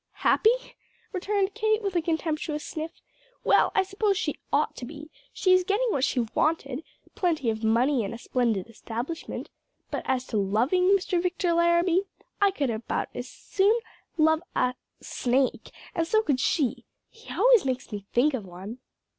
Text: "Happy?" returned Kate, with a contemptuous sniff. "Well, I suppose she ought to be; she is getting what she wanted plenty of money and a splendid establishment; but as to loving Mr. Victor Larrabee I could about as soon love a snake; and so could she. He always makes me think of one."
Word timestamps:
"Happy?" 0.25 0.49
returned 1.13 1.53
Kate, 1.53 1.83
with 1.83 1.95
a 1.95 2.01
contemptuous 2.01 2.65
sniff. 2.65 3.03
"Well, 3.43 3.71
I 3.75 3.83
suppose 3.83 4.17
she 4.17 4.39
ought 4.51 4.75
to 4.77 4.85
be; 4.85 5.11
she 5.31 5.53
is 5.53 5.63
getting 5.63 5.85
what 5.91 6.03
she 6.03 6.21
wanted 6.33 6.83
plenty 7.13 7.51
of 7.51 7.63
money 7.63 8.03
and 8.03 8.11
a 8.11 8.17
splendid 8.17 8.67
establishment; 8.67 9.51
but 9.91 10.01
as 10.07 10.25
to 10.33 10.37
loving 10.37 10.85
Mr. 10.85 11.21
Victor 11.21 11.53
Larrabee 11.53 12.05
I 12.41 12.49
could 12.49 12.71
about 12.71 13.09
as 13.13 13.29
soon 13.29 13.79
love 14.17 14.41
a 14.55 14.73
snake; 15.01 15.69
and 15.93 16.07
so 16.07 16.23
could 16.23 16.39
she. 16.39 16.83
He 17.11 17.31
always 17.31 17.63
makes 17.63 17.91
me 17.91 18.07
think 18.11 18.33
of 18.33 18.43
one." 18.43 18.79